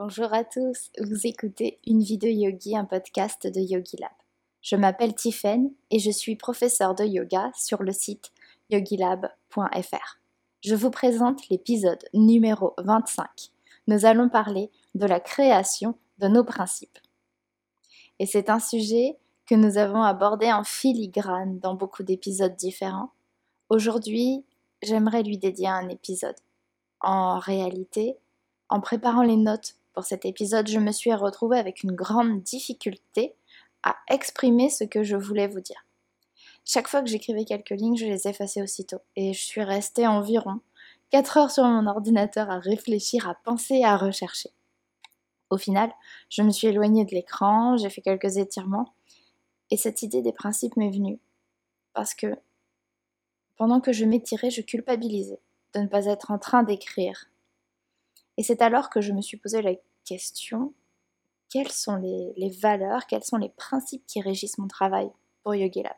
Bonjour 0.00 0.32
à 0.32 0.44
tous, 0.44 0.92
vous 1.00 1.26
écoutez 1.26 1.80
Une 1.84 2.04
vie 2.04 2.18
de 2.18 2.28
yogi, 2.28 2.76
un 2.76 2.84
podcast 2.84 3.48
de 3.48 3.58
Yogi 3.58 3.96
Lab. 3.96 4.12
Je 4.62 4.76
m'appelle 4.76 5.12
Tiffen 5.12 5.72
et 5.90 5.98
je 5.98 6.12
suis 6.12 6.36
professeure 6.36 6.94
de 6.94 7.02
yoga 7.02 7.50
sur 7.56 7.82
le 7.82 7.90
site 7.90 8.30
yogilab.fr. 8.70 10.20
Je 10.64 10.74
vous 10.76 10.92
présente 10.92 11.48
l'épisode 11.48 11.98
numéro 12.14 12.74
25. 12.78 13.50
Nous 13.88 14.06
allons 14.06 14.28
parler 14.28 14.70
de 14.94 15.04
la 15.04 15.18
création 15.18 15.98
de 16.18 16.28
nos 16.28 16.44
principes. 16.44 17.00
Et 18.20 18.26
c'est 18.26 18.50
un 18.50 18.60
sujet 18.60 19.18
que 19.46 19.56
nous 19.56 19.78
avons 19.78 20.04
abordé 20.04 20.52
en 20.52 20.62
filigrane 20.62 21.58
dans 21.58 21.74
beaucoup 21.74 22.04
d'épisodes 22.04 22.54
différents. 22.54 23.10
Aujourd'hui, 23.68 24.44
j'aimerais 24.80 25.24
lui 25.24 25.38
dédier 25.38 25.66
un 25.66 25.88
épisode. 25.88 26.36
En 27.00 27.40
réalité, 27.40 28.16
en 28.68 28.80
préparant 28.80 29.22
les 29.22 29.36
notes 29.36 29.74
pour 29.98 30.04
cet 30.04 30.24
épisode, 30.24 30.68
je 30.68 30.78
me 30.78 30.92
suis 30.92 31.12
retrouvée 31.12 31.58
avec 31.58 31.82
une 31.82 31.90
grande 31.90 32.40
difficulté 32.44 33.34
à 33.82 33.96
exprimer 34.08 34.70
ce 34.70 34.84
que 34.84 35.02
je 35.02 35.16
voulais 35.16 35.48
vous 35.48 35.58
dire. 35.58 35.84
Chaque 36.64 36.86
fois 36.86 37.02
que 37.02 37.08
j'écrivais 37.08 37.44
quelques 37.44 37.70
lignes, 37.70 37.96
je 37.96 38.06
les 38.06 38.28
effaçais 38.28 38.62
aussitôt 38.62 39.00
et 39.16 39.32
je 39.32 39.40
suis 39.40 39.64
restée 39.64 40.06
environ 40.06 40.60
4 41.10 41.36
heures 41.36 41.50
sur 41.50 41.64
mon 41.64 41.88
ordinateur 41.88 42.48
à 42.48 42.60
réfléchir, 42.60 43.28
à 43.28 43.34
penser, 43.34 43.82
à 43.82 43.96
rechercher. 43.96 44.50
Au 45.50 45.58
final, 45.58 45.90
je 46.30 46.42
me 46.42 46.52
suis 46.52 46.68
éloignée 46.68 47.04
de 47.04 47.16
l'écran, 47.16 47.76
j'ai 47.76 47.90
fait 47.90 48.00
quelques 48.00 48.36
étirements 48.36 48.94
et 49.72 49.76
cette 49.76 50.02
idée 50.02 50.22
des 50.22 50.32
principes 50.32 50.76
m'est 50.76 50.92
venue 50.92 51.18
parce 51.92 52.14
que 52.14 52.36
pendant 53.56 53.80
que 53.80 53.92
je 53.92 54.04
m'étirais, 54.04 54.50
je 54.50 54.62
culpabilisais 54.62 55.40
de 55.74 55.80
ne 55.80 55.88
pas 55.88 56.06
être 56.06 56.30
en 56.30 56.38
train 56.38 56.62
d'écrire. 56.62 57.28
Et 58.36 58.44
c'est 58.44 58.62
alors 58.62 58.90
que 58.90 59.00
je 59.00 59.12
me 59.12 59.20
suis 59.20 59.36
posé 59.36 59.60
la 59.60 59.72
question, 60.08 60.74
quelles 61.50 61.70
sont 61.70 61.96
les, 61.96 62.50
valeurs, 62.60 63.06
quels 63.06 63.24
sont 63.24 63.36
les 63.36 63.48
principes 63.48 64.04
qui 64.06 64.20
régissent 64.20 64.58
mon 64.58 64.68
travail 64.68 65.10
pour 65.42 65.54
Yogi 65.54 65.82
Lab? 65.82 65.96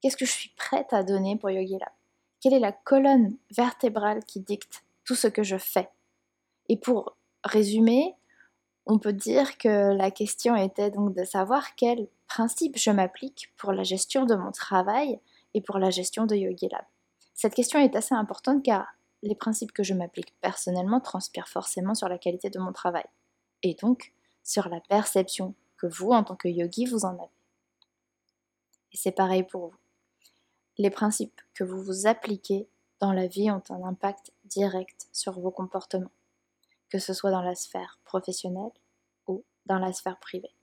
Qu'est-ce 0.00 0.16
que 0.16 0.26
je 0.26 0.32
suis 0.32 0.50
prête 0.56 0.92
à 0.92 1.02
donner 1.02 1.36
pour 1.36 1.50
Yogi 1.50 1.78
Lab? 1.78 1.92
Quelle 2.40 2.54
est 2.54 2.60
la 2.60 2.72
colonne 2.72 3.36
vertébrale 3.50 4.22
qui 4.24 4.40
dicte 4.40 4.84
tout 5.04 5.14
ce 5.14 5.28
que 5.28 5.42
je 5.42 5.56
fais? 5.56 5.88
Et 6.68 6.76
pour 6.76 7.16
résumer, 7.42 8.14
on 8.86 8.98
peut 8.98 9.12
dire 9.12 9.56
que 9.58 9.94
la 9.94 10.10
question 10.10 10.56
était 10.56 10.90
donc 10.90 11.14
de 11.14 11.24
savoir 11.24 11.74
quels 11.74 12.08
principes 12.26 12.78
je 12.78 12.90
m'applique 12.90 13.52
pour 13.56 13.72
la 13.72 13.82
gestion 13.82 14.26
de 14.26 14.34
mon 14.34 14.52
travail 14.52 15.20
et 15.54 15.60
pour 15.60 15.78
la 15.78 15.90
gestion 15.90 16.26
de 16.26 16.36
Yogi 16.36 16.68
Lab. 16.70 16.84
Cette 17.32 17.54
question 17.54 17.80
est 17.80 17.96
assez 17.96 18.14
importante 18.14 18.62
car 18.62 18.86
les 19.24 19.34
principes 19.34 19.72
que 19.72 19.82
je 19.82 19.94
m'applique 19.94 20.38
personnellement 20.40 21.00
transpirent 21.00 21.48
forcément 21.48 21.94
sur 21.94 22.08
la 22.08 22.18
qualité 22.18 22.50
de 22.50 22.58
mon 22.58 22.72
travail, 22.72 23.06
et 23.62 23.74
donc 23.74 24.12
sur 24.42 24.68
la 24.68 24.80
perception 24.80 25.54
que 25.78 25.86
vous, 25.86 26.10
en 26.10 26.24
tant 26.24 26.36
que 26.36 26.48
yogi, 26.48 26.84
vous 26.84 27.04
en 27.04 27.14
avez. 27.14 27.30
Et 28.92 28.96
c'est 28.96 29.12
pareil 29.12 29.42
pour 29.42 29.68
vous. 29.68 29.76
Les 30.76 30.90
principes 30.90 31.40
que 31.54 31.64
vous 31.64 31.82
vous 31.82 32.06
appliquez 32.06 32.68
dans 33.00 33.12
la 33.12 33.26
vie 33.26 33.50
ont 33.50 33.62
un 33.70 33.82
impact 33.84 34.32
direct 34.44 35.08
sur 35.12 35.40
vos 35.40 35.50
comportements, 35.50 36.12
que 36.90 36.98
ce 36.98 37.14
soit 37.14 37.30
dans 37.30 37.42
la 37.42 37.54
sphère 37.54 37.98
professionnelle 38.04 38.72
ou 39.26 39.42
dans 39.66 39.78
la 39.78 39.92
sphère 39.92 40.18
privée. 40.18 40.54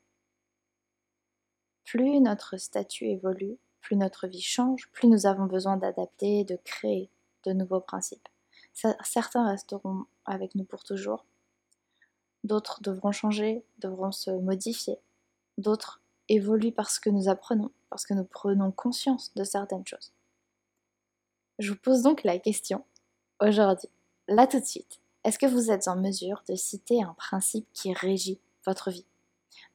Plus 1.86 2.20
notre 2.20 2.58
statut 2.58 3.08
évolue, 3.08 3.58
plus 3.82 3.96
notre 3.96 4.28
vie 4.28 4.42
change, 4.42 4.90
plus 4.92 5.08
nous 5.08 5.26
avons 5.26 5.46
besoin 5.46 5.78
d'adapter 5.78 6.42
et 6.42 6.46
de 6.46 6.58
créer 6.64 7.10
de 7.44 7.54
nouveaux 7.54 7.82
principes. 7.82 8.30
Certains 8.74 9.50
resteront 9.50 10.06
avec 10.26 10.56
nous 10.56 10.64
pour 10.64 10.84
toujours. 10.84 11.26
D'autres 12.44 12.82
devront 12.82 13.12
changer, 13.12 13.64
devront 13.80 14.12
se 14.12 14.32
modifier. 14.32 14.98
D'autres 15.58 16.02
évoluent 16.30 16.72
parce 16.72 17.00
que 17.00 17.10
nous 17.10 17.30
apprenons, 17.30 17.72
parce 17.90 18.06
que 18.06 18.14
nous 18.14 18.24
prenons 18.24 18.72
conscience 18.72 19.34
de 19.36 19.44
certaines 19.44 19.86
choses. 19.86 20.12
Je 21.60 21.72
vous 21.72 21.78
pose 21.78 22.02
donc 22.02 22.24
la 22.24 22.40
question 22.40 22.84
aujourd'hui, 23.40 23.90
là 24.28 24.48
tout 24.48 24.60
de 24.60 24.66
suite. 24.66 25.00
Est-ce 25.24 25.38
que 25.38 25.46
vous 25.46 25.70
êtes 25.70 25.88
en 25.88 25.96
mesure 25.96 26.44
de 26.50 26.56
citer 26.56 27.04
un 27.04 27.14
principe 27.14 27.68
qui 27.74 27.94
régit 27.94 28.40
votre 28.66 28.90
vie? 28.90 29.06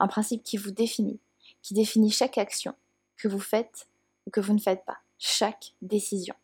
Un 0.00 0.08
principe 0.08 0.42
qui 0.42 0.56
vous 0.56 0.72
définit, 0.72 1.20
qui 1.62 1.74
définit 1.74 2.10
chaque 2.10 2.38
action 2.38 2.74
que 3.16 3.28
vous 3.28 3.38
faites 3.38 3.86
ou 4.26 4.30
que 4.30 4.40
vous 4.40 4.54
ne 4.54 4.58
faites 4.58 4.84
pas, 4.84 4.98
chaque 5.18 5.74
décision? 5.82 6.34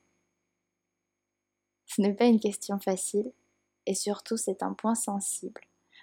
Ce 1.94 2.00
n'est 2.00 2.14
pas 2.14 2.24
une 2.24 2.40
question 2.40 2.78
facile 2.78 3.32
et 3.84 3.94
surtout 3.94 4.38
c'est 4.38 4.62
un 4.62 4.72
point 4.72 4.94
sensible 4.94 5.60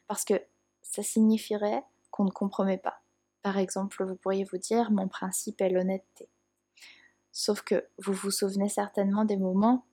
parce 0.07 0.23
que 0.23 0.39
ça 0.83 1.01
signifierait 1.01 1.83
qu'on 2.11 2.25
ne 2.25 2.31
compromet 2.31 2.77
pas. 2.77 3.01
Par 3.41 3.57
exemple, 3.57 4.03
vous 4.05 4.16
pourriez 4.16 4.44
vous 4.44 4.59
dire 4.59 4.91
mon 4.91 5.07
principe 5.07 5.61
est 5.61 5.69
l'honnêteté. 5.69 6.29
Sauf 7.31 7.61
que 7.61 7.88
vous 7.97 8.13
vous 8.13 8.29
souvenez 8.29 8.69
certainement 8.69 9.25
des 9.25 9.38
moments 9.38 9.85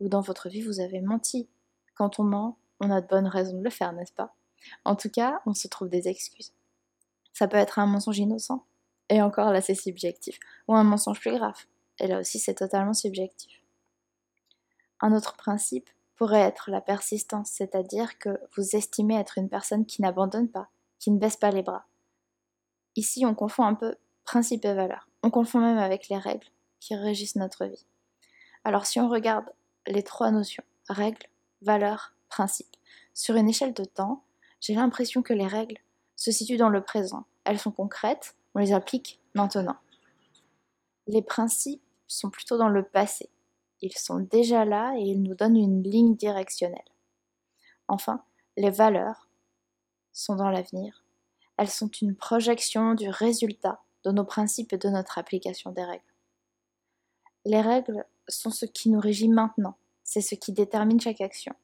où 0.00 0.08
dans 0.08 0.22
votre 0.22 0.48
vie 0.48 0.62
vous 0.62 0.80
avez 0.80 1.00
menti. 1.00 1.48
Quand 1.94 2.18
on 2.18 2.24
ment, 2.24 2.58
on 2.80 2.90
a 2.90 3.00
de 3.00 3.06
bonnes 3.06 3.28
raisons 3.28 3.58
de 3.58 3.62
le 3.62 3.70
faire, 3.70 3.92
n'est-ce 3.92 4.12
pas? 4.12 4.34
En 4.84 4.96
tout 4.96 5.10
cas, 5.10 5.40
on 5.46 5.54
se 5.54 5.68
trouve 5.68 5.88
des 5.88 6.08
excuses. 6.08 6.52
Ça 7.32 7.46
peut 7.46 7.56
être 7.56 7.78
un 7.78 7.86
mensonge 7.86 8.18
innocent, 8.18 8.64
et 9.08 9.22
encore 9.22 9.52
là 9.52 9.60
c'est 9.60 9.76
subjectif, 9.76 10.40
ou 10.66 10.74
un 10.74 10.82
mensonge 10.82 11.20
plus 11.20 11.36
grave, 11.36 11.58
et 12.00 12.08
là 12.08 12.18
aussi 12.18 12.40
c'est 12.40 12.54
totalement 12.54 12.94
subjectif. 12.94 13.62
Un 15.00 15.14
autre 15.14 15.36
principe 15.36 15.88
pourrait 16.16 16.40
être 16.40 16.70
la 16.70 16.80
persistance, 16.80 17.50
c'est-à-dire 17.50 18.18
que 18.18 18.40
vous 18.56 18.74
estimez 18.74 19.16
être 19.16 19.38
une 19.38 19.48
personne 19.48 19.86
qui 19.86 20.02
n'abandonne 20.02 20.48
pas, 20.48 20.68
qui 20.98 21.10
ne 21.10 21.18
baisse 21.18 21.36
pas 21.36 21.50
les 21.50 21.62
bras. 21.62 21.86
Ici, 22.96 23.24
on 23.24 23.34
confond 23.34 23.64
un 23.64 23.74
peu 23.74 23.94
principe 24.24 24.64
et 24.64 24.74
valeur. 24.74 25.08
On 25.22 25.30
confond 25.30 25.60
même 25.60 25.78
avec 25.78 26.08
les 26.08 26.18
règles 26.18 26.48
qui 26.80 26.94
régissent 26.94 27.36
notre 27.36 27.64
vie. 27.64 27.86
Alors 28.64 28.86
si 28.86 29.00
on 29.00 29.08
regarde 29.08 29.46
les 29.86 30.02
trois 30.02 30.30
notions, 30.30 30.64
règles, 30.88 31.26
valeurs, 31.62 32.14
principe, 32.28 32.76
sur 33.14 33.36
une 33.36 33.48
échelle 33.48 33.72
de 33.72 33.84
temps, 33.84 34.22
j'ai 34.60 34.74
l'impression 34.74 35.22
que 35.22 35.32
les 35.32 35.46
règles 35.46 35.78
se 36.16 36.30
situent 36.30 36.56
dans 36.56 36.68
le 36.68 36.82
présent. 36.82 37.24
Elles 37.44 37.58
sont 37.58 37.70
concrètes, 37.70 38.36
on 38.54 38.58
les 38.58 38.72
applique 38.72 39.20
maintenant. 39.34 39.76
Les 41.06 41.22
principes 41.22 41.82
sont 42.06 42.30
plutôt 42.30 42.58
dans 42.58 42.68
le 42.68 42.82
passé. 42.82 43.30
Ils 43.80 43.96
sont 43.96 44.20
déjà 44.20 44.64
là 44.64 44.94
et 44.96 45.02
ils 45.02 45.22
nous 45.22 45.34
donnent 45.34 45.56
une 45.56 45.82
ligne 45.82 46.16
directionnelle. 46.16 46.80
Enfin, 47.86 48.22
les 48.56 48.70
valeurs 48.70 49.28
sont 50.12 50.36
dans 50.36 50.50
l'avenir. 50.50 51.04
Elles 51.56 51.70
sont 51.70 51.88
une 51.88 52.14
projection 52.14 52.94
du 52.94 53.08
résultat 53.08 53.82
de 54.04 54.10
nos 54.10 54.24
principes 54.24 54.72
et 54.72 54.78
de 54.78 54.88
notre 54.88 55.18
application 55.18 55.70
des 55.72 55.84
règles. 55.84 56.02
Les 57.44 57.60
règles 57.60 58.04
sont 58.28 58.50
ce 58.50 58.66
qui 58.66 58.90
nous 58.90 59.00
régit 59.00 59.28
maintenant, 59.28 59.76
c'est 60.04 60.20
ce 60.20 60.34
qui 60.34 60.52
détermine 60.52 61.00
chaque 61.00 61.20
action. 61.20 61.54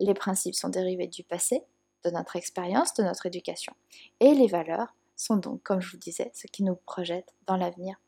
Les 0.00 0.14
principes 0.14 0.54
sont 0.54 0.68
dérivés 0.68 1.06
du 1.06 1.22
passé, 1.22 1.62
de 2.04 2.10
notre 2.10 2.36
expérience, 2.36 2.94
de 2.94 3.02
notre 3.02 3.26
éducation. 3.26 3.74
Et 4.20 4.34
les 4.34 4.46
valeurs 4.46 4.94
sont 5.16 5.36
donc, 5.36 5.62
comme 5.62 5.80
je 5.80 5.90
vous 5.90 5.98
disais, 5.98 6.30
ce 6.34 6.46
qui 6.46 6.62
nous 6.62 6.76
projette 6.76 7.34
dans 7.46 7.56
l'avenir 7.56 8.00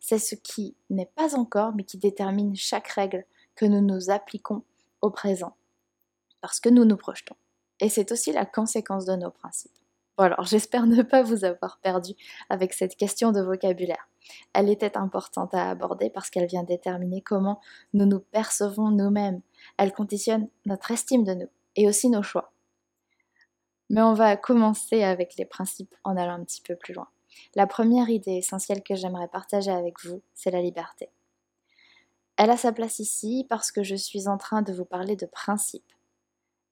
c'est 0.00 0.18
ce 0.18 0.34
qui 0.34 0.76
n'est 0.90 1.10
pas 1.14 1.34
encore, 1.36 1.74
mais 1.74 1.84
qui 1.84 1.98
détermine 1.98 2.54
chaque 2.56 2.88
règle 2.88 3.24
que 3.54 3.64
nous 3.64 3.80
nous 3.80 4.10
appliquons 4.10 4.62
au 5.00 5.10
présent, 5.10 5.56
parce 6.40 6.60
que 6.60 6.68
nous 6.68 6.84
nous 6.84 6.96
projetons. 6.96 7.36
Et 7.80 7.88
c'est 7.88 8.12
aussi 8.12 8.32
la 8.32 8.46
conséquence 8.46 9.04
de 9.04 9.16
nos 9.16 9.30
principes. 9.30 9.72
Bon 10.16 10.24
alors 10.24 10.44
j'espère 10.44 10.86
ne 10.86 11.02
pas 11.02 11.22
vous 11.22 11.44
avoir 11.44 11.78
perdu 11.80 12.12
avec 12.48 12.72
cette 12.72 12.96
question 12.96 13.32
de 13.32 13.40
vocabulaire. 13.40 14.08
Elle 14.52 14.70
était 14.70 14.96
importante 14.96 15.52
à 15.54 15.68
aborder 15.70 16.08
parce 16.08 16.30
qu'elle 16.30 16.46
vient 16.46 16.62
déterminer 16.62 17.20
comment 17.20 17.60
nous 17.92 18.06
nous 18.06 18.20
percevons 18.20 18.90
nous-mêmes. 18.90 19.42
Elle 19.76 19.92
conditionne 19.92 20.48
notre 20.66 20.92
estime 20.92 21.24
de 21.24 21.34
nous 21.34 21.50
et 21.74 21.88
aussi 21.88 22.10
nos 22.10 22.22
choix. 22.22 22.52
Mais 23.90 24.02
on 24.02 24.14
va 24.14 24.36
commencer 24.36 25.02
avec 25.02 25.36
les 25.36 25.44
principes 25.44 25.94
en 26.04 26.16
allant 26.16 26.34
un 26.34 26.44
petit 26.44 26.62
peu 26.62 26.76
plus 26.76 26.94
loin. 26.94 27.08
La 27.54 27.66
première 27.66 28.08
idée 28.10 28.36
essentielle 28.36 28.82
que 28.82 28.94
j'aimerais 28.94 29.28
partager 29.28 29.70
avec 29.70 30.04
vous, 30.04 30.22
c'est 30.34 30.50
la 30.50 30.62
liberté. 30.62 31.10
Elle 32.36 32.50
a 32.50 32.56
sa 32.56 32.72
place 32.72 32.98
ici 32.98 33.46
parce 33.48 33.70
que 33.70 33.82
je 33.82 33.94
suis 33.94 34.28
en 34.28 34.38
train 34.38 34.62
de 34.62 34.72
vous 34.72 34.84
parler 34.84 35.16
de 35.16 35.26
principes 35.26 35.92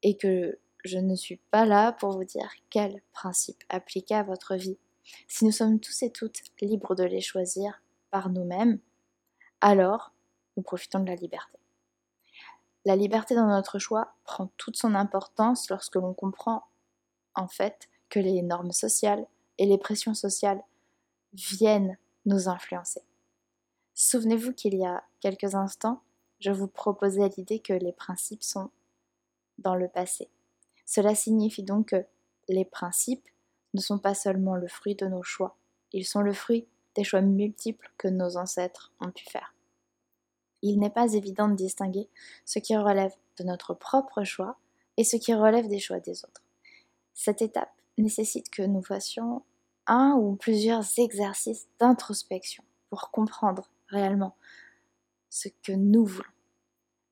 et 0.03 0.17
que 0.17 0.59
je 0.85 0.99
ne 0.99 1.15
suis 1.15 1.37
pas 1.51 1.65
là 1.65 1.93
pour 1.93 2.13
vous 2.13 2.25
dire 2.25 2.51
quels 2.71 3.01
principes 3.13 3.63
appliquer 3.69 4.17
à 4.17 4.25
votre 4.25 4.57
vie. 4.57 4.79
Si 5.29 5.45
nous 5.45 5.53
sommes 5.53 5.79
tous 5.79 6.03
et 6.03 6.11
toutes 6.11 6.43
libres 6.61 6.95
de 6.95 7.05
les 7.05 7.21
choisir 7.21 7.83
par 8.11 8.31
nous-mêmes, 8.31 8.81
alors 9.61 10.13
nous 10.57 10.63
profitons 10.63 11.01
de 11.01 11.09
la 11.09 11.15
liberté. 11.15 11.59
La 12.85 12.97
liberté 12.97 13.37
dans 13.37 13.47
notre 13.47 13.79
choix 13.79 14.15
prend 14.25 14.51
toute 14.57 14.77
son 14.77 14.97
importance 14.97 15.71
lorsque 15.71 15.95
l'on 15.95 16.15
comprend 16.15 16.65
en 17.35 17.47
fait 17.47 17.89
que 18.09 18.19
les 18.19 18.43
normes 18.43 18.73
sociales, 18.73 19.27
et 19.59 19.67
les 19.67 19.79
pressions 19.79 20.15
sociales 20.15 20.63
viennent 21.33 21.97
nous 22.27 22.49
influencer. 22.49 23.03
Souvenez-vous 23.95 24.53
qu'il 24.53 24.75
y 24.75 24.85
a 24.85 25.05
quelques 25.21 25.55
instants, 25.55 26.03
je 26.41 26.51
vous 26.51 26.69
proposais 26.69 27.29
l'idée 27.37 27.61
que 27.61 27.73
les 27.73 27.93
principes 27.93 28.43
sont 28.43 28.71
dans 29.59 29.75
le 29.75 29.89
passé. 29.89 30.29
Cela 30.87 31.15
signifie 31.15 31.63
donc 31.63 31.89
que 31.89 32.05
les 32.49 32.65
principes 32.65 33.29
ne 33.75 33.81
sont 33.81 33.99
pas 33.99 34.15
seulement 34.15 34.57
le 34.57 34.69
fruit 34.69 34.95
de 34.95 35.07
nos 35.07 35.23
choix, 35.23 35.57
ils 35.93 36.07
sont 36.07 36.21
le 36.21 36.33
fruit 36.33 36.67
des 36.95 37.05
choix 37.05 37.21
multiples 37.21 37.91
que 37.97 38.09
nos 38.09 38.37
ancêtres 38.37 38.93
ont 39.01 39.11
pu 39.11 39.25
faire. 39.25 39.55
Il 40.63 40.79
n'est 40.79 40.91
pas 40.91 41.13
évident 41.15 41.49
de 41.49 41.55
distinguer 41.55 42.09
ce 42.45 42.59
qui 42.59 42.77
relève 42.77 43.15
de 43.39 43.45
notre 43.45 43.75
propre 43.75 44.25
choix 44.25 44.59
et 44.97 45.05
ce 45.05 45.17
qui 45.17 45.35
relève 45.35 45.69
des 45.69 45.79
choix 45.79 46.01
des 46.01 46.25
autres. 46.25 46.43
Cette 47.15 47.43
étape 47.43 47.73
nécessite 47.99 48.51
que 48.51 48.63
nous 48.63 48.83
fassions 48.83 49.43
un 49.87 50.13
ou 50.13 50.37
plusieurs 50.37 50.85
exercices 50.99 51.67
d'introspection 51.79 52.65
pour 52.89 53.11
comprendre 53.11 53.71
réellement 53.89 54.37
ce 55.29 55.49
que 55.63 55.73
nous 55.73 56.05
voulons. 56.05 56.29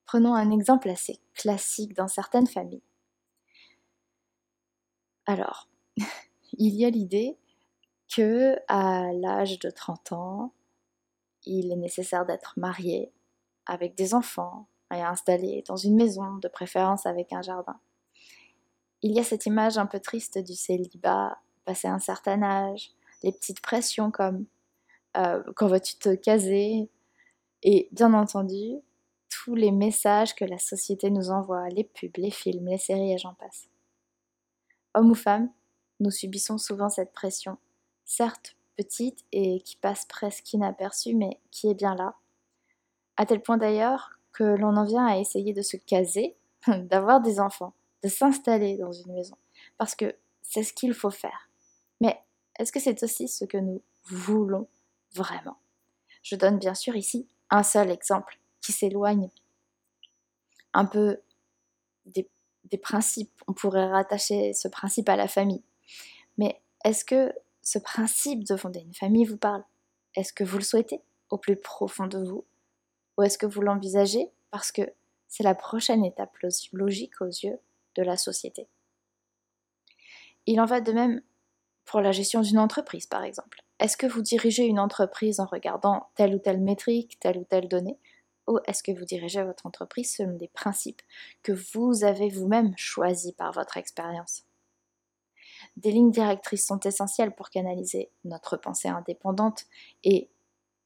Prenons 0.06 0.35
un 0.35 0.50
exemple 0.50 0.88
assez 0.88 1.19
classique 1.35 1.94
dans 1.94 2.09
certaines 2.09 2.47
familles. 2.47 2.82
Alors, 5.27 5.69
il 6.53 6.75
y 6.75 6.85
a 6.85 6.91
l'idée 6.91 7.38
que 8.09 8.56
à 8.69 9.12
l'âge 9.12 9.59
de 9.59 9.71
30 9.71 10.12
ans, 10.12 10.53
il 11.47 11.73
est 11.73 11.77
nécessaire 11.77 12.27
d'être 12.27 12.55
marié 12.59 13.12
avec 13.67 13.94
des 13.94 14.15
enfants 14.15 14.67
et 14.93 15.00
installé 15.00 15.62
dans 15.67 15.77
une 15.77 15.94
maison, 15.94 16.37
de 16.37 16.49
préférence 16.49 17.06
avec 17.06 17.32
un 17.32 17.43
jardin. 17.43 17.81
Il 19.02 19.12
y 19.12 19.20
a 19.20 19.25
cette 19.25 19.47
image 19.47 19.79
un 19.79 19.87
peu 19.87 20.00
triste 20.00 20.38
du 20.38 20.55
célibat, 20.55 21.38
passé 21.64 21.88
un 21.88 21.99
certain 21.99 22.43
âge, 22.43 22.91
les 23.23 23.32
petites 23.32 23.61
pressions 23.61 24.11
comme 24.11 24.44
euh, 25.17 25.43
quand 25.56 25.69
vas-tu 25.69 25.97
te 25.97 26.14
caser, 26.14 26.88
et 27.62 27.88
bien 27.93 28.14
entendu, 28.14 28.76
tous 29.29 29.55
les 29.55 29.70
messages 29.70 30.35
que 30.35 30.44
la 30.44 30.58
société 30.58 31.11
nous 31.11 31.31
envoie, 31.31 31.69
les 31.69 31.85
pubs, 31.85 32.17
les 32.17 32.31
films, 32.31 32.67
les 32.67 32.79
séries 32.79 33.12
et 33.12 33.19
j'en 33.19 33.35
passe. 33.35 33.69
Hommes 34.94 35.11
ou 35.11 35.14
femmes, 35.14 35.50
nous 36.00 36.11
subissons 36.11 36.58
souvent 36.58 36.88
cette 36.88 37.12
pression, 37.12 37.58
certes 38.05 38.56
petite 38.76 39.25
et 39.32 39.61
qui 39.61 39.76
passe 39.76 40.06
presque 40.06 40.53
inaperçue, 40.53 41.14
mais 41.14 41.38
qui 41.50 41.69
est 41.69 41.75
bien 41.75 41.94
là. 41.94 42.14
À 43.17 43.26
tel 43.26 43.43
point 43.43 43.58
d'ailleurs 43.58 44.19
que 44.32 44.44
l'on 44.44 44.76
en 44.76 44.85
vient 44.85 45.06
à 45.06 45.19
essayer 45.19 45.53
de 45.53 45.62
se 45.62 45.76
caser, 45.76 46.35
d'avoir 46.67 47.20
des 47.20 47.41
enfants, 47.41 47.75
de 48.02 48.08
s'installer 48.08 48.76
dans 48.76 48.93
une 48.93 49.12
maison, 49.12 49.37
parce 49.79 49.94
que 49.94 50.17
c'est 50.43 50.62
ce 50.62 50.73
qu'il 50.73 50.94
faut 50.94 51.11
faire. 51.11 51.49
Mais 52.00 52.20
est-ce 52.58 52.73
que 52.73 52.81
c'est 52.81 53.02
aussi 53.02 53.29
ce 53.29 53.44
que 53.44 53.58
nous 53.58 53.82
voulons 54.05 54.69
vraiment? 55.14 55.58
Je 56.23 56.37
donne 56.37 56.58
bien 56.58 56.75
sûr 56.75 56.97
ici 56.97 57.29
un 57.50 57.62
seul 57.62 57.91
exemple 57.91 58.38
qui 58.61 58.73
s'éloigne 58.73 59.29
un 60.73 60.85
peu 60.85 61.20
des, 62.06 62.29
principes. 62.82 63.43
On 63.49 63.52
pourrait 63.52 63.88
rattacher 63.88 64.53
ce 64.53 64.69
principe 64.69 65.08
à 65.08 65.17
la 65.17 65.26
famille. 65.26 65.64
Mais 66.38 66.61
est-ce 66.85 67.05
que 67.05 67.32
ce 67.62 67.81
principe 67.81 68.44
de 68.44 68.56
fonder 68.56 68.81
une 68.81 68.94
famille 68.94 69.25
vous 69.25 69.37
parle? 69.37 69.64
Est-ce 70.14 70.32
que 70.32 70.44
vous 70.44 70.58
le 70.58 70.62
souhaitez 70.62 71.03
au 71.31 71.38
plus 71.38 71.56
profond 71.56 72.06
de 72.06 72.19
vous? 72.19 72.44
Ou 73.19 73.25
est-ce 73.25 73.38
que 73.38 73.46
vous 73.46 73.61
l'envisagez? 73.61 74.31
Parce 74.53 74.70
que 74.70 74.82
c'est 75.26 75.43
la 75.43 75.56
prochaine 75.56 76.05
étape 76.05 76.37
logique 76.73 77.20
aux 77.20 77.26
yeux 77.26 77.58
de 77.97 78.03
la 78.03 78.17
société 78.17 78.69
Il 80.47 80.61
en 80.61 80.67
va 80.67 80.81
de 80.81 80.93
même 80.93 81.23
pour 81.85 82.01
la 82.01 82.13
gestion 82.13 82.41
d'une 82.41 82.59
entreprise, 82.59 83.07
par 83.07 83.25
exemple. 83.25 83.63
Est-ce 83.81 83.97
que 83.97 84.07
vous 84.07 84.23
dirigez 84.23 84.65
une 84.65 84.79
entreprise 84.79 85.41
en 85.41 85.47
regardant 85.47 86.09
telle 86.15 86.35
ou 86.35 86.39
telle 86.39 86.61
métrique, 86.61 87.19
telle 87.19 87.39
ou 87.39 87.45
telle 87.45 87.69
donnée 87.69 87.99
Ou 88.47 88.59
est-ce 88.67 88.83
que 88.83 88.93
vous 88.93 89.05
dirigez 89.05 89.43
votre 89.43 89.67
entreprise 89.67 90.15
selon 90.15 90.37
des 90.37 90.49
principes 90.49 91.03
que 91.43 91.53
vous 91.75 92.05
avez 92.05 92.29
vous-même 92.29 92.75
choisis 92.77 93.33
par 93.33 93.53
votre 93.53 93.77
expérience? 93.77 94.45
Des 95.77 95.91
lignes 95.91 96.11
directrices 96.11 96.67
sont 96.67 96.81
essentielles 96.81 97.35
pour 97.35 97.51
canaliser 97.51 98.11
notre 98.25 98.57
pensée 98.57 98.89
indépendante 98.89 99.65
et 100.05 100.31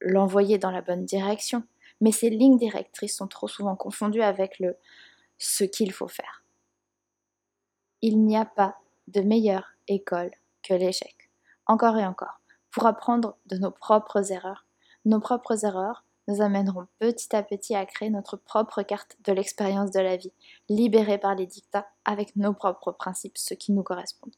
l'envoyer 0.01 0.57
dans 0.57 0.71
la 0.71 0.81
bonne 0.81 1.05
direction. 1.05 1.63
Mais 2.01 2.11
ces 2.11 2.29
lignes 2.29 2.57
directrices 2.57 3.17
sont 3.17 3.27
trop 3.27 3.47
souvent 3.47 3.75
confondues 3.75 4.21
avec 4.21 4.59
le 4.59 4.77
ce 5.37 5.63
qu'il 5.63 5.91
faut 5.91 6.07
faire. 6.07 6.44
Il 8.07 8.23
n'y 8.23 8.37
a 8.37 8.45
pas 8.45 8.77
de 9.07 9.21
meilleure 9.21 9.65
école 9.87 10.29
que 10.61 10.75
l'échec. 10.75 11.31
Encore 11.65 11.97
et 11.97 12.05
encore 12.05 12.39
pour 12.69 12.85
apprendre 12.85 13.35
de 13.47 13.57
nos 13.57 13.71
propres 13.71 14.31
erreurs. 14.31 14.67
Nos 15.05 15.19
propres 15.19 15.65
erreurs 15.65 16.05
nous 16.27 16.39
amèneront 16.39 16.85
petit 16.99 17.35
à 17.35 17.41
petit 17.41 17.73
à 17.73 17.83
créer 17.87 18.11
notre 18.11 18.37
propre 18.37 18.83
carte 18.83 19.17
de 19.23 19.33
l'expérience 19.33 19.89
de 19.89 20.01
la 20.01 20.17
vie, 20.17 20.31
libérée 20.69 21.17
par 21.17 21.33
les 21.33 21.47
dictats 21.47 21.87
avec 22.05 22.35
nos 22.35 22.53
propres 22.53 22.91
principes, 22.91 23.39
ceux 23.39 23.55
qui 23.55 23.71
nous 23.71 23.81
correspondent. 23.81 24.35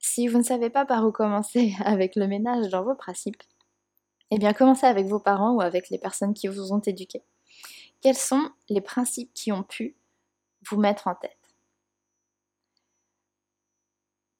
Si 0.00 0.26
vous 0.26 0.38
ne 0.38 0.42
savez 0.42 0.68
pas 0.68 0.84
par 0.84 1.06
où 1.06 1.12
commencer 1.12 1.76
avec 1.84 2.16
le 2.16 2.26
ménage 2.26 2.70
dans 2.70 2.82
vos 2.82 2.96
principes, 2.96 3.44
eh 4.32 4.38
bien 4.38 4.52
commencez 4.52 4.86
avec 4.86 5.06
vos 5.06 5.20
parents 5.20 5.52
ou 5.52 5.60
avec 5.60 5.90
les 5.90 5.98
personnes 5.98 6.34
qui 6.34 6.48
vous 6.48 6.72
ont 6.72 6.80
éduqué. 6.80 7.22
Quels 8.00 8.16
sont 8.16 8.50
les 8.68 8.80
principes 8.80 9.32
qui 9.32 9.52
ont 9.52 9.62
pu 9.62 9.94
vous 10.68 10.80
mettre 10.80 11.06
en 11.06 11.14
tête? 11.14 11.41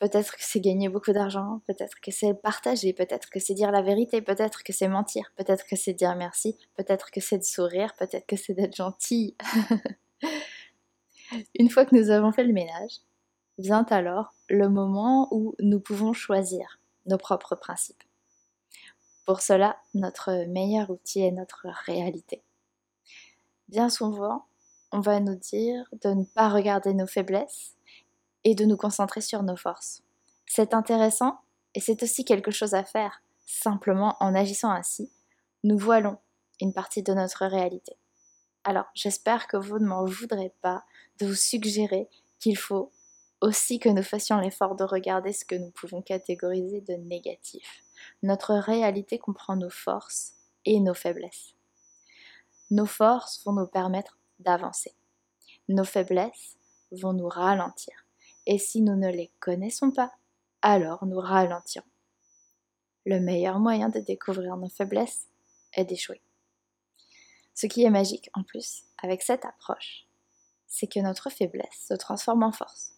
Peut-être 0.02 0.32
que 0.32 0.42
c'est 0.42 0.58
gagner 0.58 0.88
beaucoup 0.88 1.12
d'argent, 1.12 1.60
peut-être 1.68 2.00
que 2.00 2.10
c'est 2.10 2.34
partager, 2.34 2.92
peut-être 2.92 3.30
que 3.30 3.38
c'est 3.38 3.54
dire 3.54 3.70
la 3.70 3.82
vérité, 3.82 4.20
peut-être 4.20 4.64
que 4.64 4.72
c'est 4.72 4.88
mentir, 4.88 5.32
peut-être 5.36 5.64
que 5.64 5.76
c'est 5.76 5.92
dire 5.92 6.16
merci, 6.16 6.56
peut-être 6.74 7.12
que 7.12 7.20
c'est 7.20 7.38
de 7.38 7.44
sourire, 7.44 7.94
peut-être 7.96 8.26
que 8.26 8.34
c'est 8.34 8.52
d'être 8.52 8.74
gentil. 8.74 9.36
Une 11.54 11.70
fois 11.70 11.84
que 11.86 11.94
nous 11.94 12.10
avons 12.10 12.32
fait 12.32 12.42
le 12.42 12.52
ménage, 12.52 12.96
vient 13.58 13.86
alors 13.90 14.34
le 14.48 14.68
moment 14.68 15.28
où 15.30 15.54
nous 15.60 15.78
pouvons 15.78 16.12
choisir 16.12 16.80
nos 17.06 17.16
propres 17.16 17.54
principes. 17.54 18.02
Pour 19.24 19.40
cela, 19.40 19.76
notre 19.94 20.48
meilleur 20.48 20.90
outil 20.90 21.20
est 21.20 21.30
notre 21.30 21.68
réalité. 21.86 22.42
Bien 23.68 23.88
souvent, 23.88 24.46
on 24.90 24.98
va 24.98 25.20
nous 25.20 25.36
dire 25.36 25.84
de 26.02 26.08
ne 26.08 26.24
pas 26.24 26.48
regarder 26.48 26.92
nos 26.92 27.06
faiblesses, 27.06 27.76
et 28.44 28.54
de 28.54 28.64
nous 28.64 28.76
concentrer 28.76 29.20
sur 29.20 29.42
nos 29.42 29.56
forces. 29.56 30.02
C'est 30.46 30.74
intéressant 30.74 31.40
et 31.74 31.80
c'est 31.80 32.02
aussi 32.02 32.24
quelque 32.24 32.50
chose 32.50 32.74
à 32.74 32.84
faire. 32.84 33.22
Simplement, 33.46 34.16
en 34.20 34.34
agissant 34.34 34.70
ainsi, 34.70 35.10
nous 35.64 35.78
voilons 35.78 36.18
une 36.60 36.72
partie 36.72 37.02
de 37.02 37.12
notre 37.12 37.46
réalité. 37.46 37.96
Alors, 38.64 38.86
j'espère 38.94 39.48
que 39.48 39.56
vous 39.56 39.78
ne 39.78 39.86
m'en 39.86 40.04
voudrez 40.04 40.54
pas 40.60 40.84
de 41.20 41.26
vous 41.26 41.34
suggérer 41.34 42.08
qu'il 42.38 42.56
faut 42.56 42.92
aussi 43.40 43.80
que 43.80 43.88
nous 43.88 44.02
fassions 44.02 44.38
l'effort 44.38 44.76
de 44.76 44.84
regarder 44.84 45.32
ce 45.32 45.44
que 45.44 45.56
nous 45.56 45.70
pouvons 45.72 46.00
catégoriser 46.00 46.80
de 46.80 46.94
négatif. 46.94 47.82
Notre 48.22 48.54
réalité 48.54 49.18
comprend 49.18 49.56
nos 49.56 49.70
forces 49.70 50.34
et 50.64 50.78
nos 50.80 50.94
faiblesses. 50.94 51.54
Nos 52.70 52.86
forces 52.86 53.44
vont 53.44 53.52
nous 53.52 53.66
permettre 53.66 54.18
d'avancer. 54.38 54.94
Nos 55.68 55.84
faiblesses 55.84 56.56
vont 56.92 57.12
nous 57.12 57.28
ralentir 57.28 58.01
et 58.46 58.58
si 58.58 58.82
nous 58.82 58.96
ne 58.96 59.08
les 59.08 59.32
connaissons 59.40 59.90
pas, 59.90 60.12
alors 60.62 61.04
nous 61.06 61.20
ralentirons. 61.20 61.86
Le 63.04 63.20
meilleur 63.20 63.58
moyen 63.58 63.88
de 63.88 64.00
découvrir 64.00 64.56
nos 64.56 64.68
faiblesses 64.68 65.28
est 65.72 65.84
d'échouer. 65.84 66.22
Ce 67.54 67.66
qui 67.66 67.84
est 67.84 67.90
magique 67.90 68.30
en 68.34 68.42
plus 68.42 68.84
avec 69.02 69.22
cette 69.22 69.44
approche, 69.44 70.06
c'est 70.66 70.86
que 70.86 71.00
notre 71.00 71.30
faiblesse 71.30 71.86
se 71.88 71.94
transforme 71.94 72.42
en 72.42 72.52
force. 72.52 72.94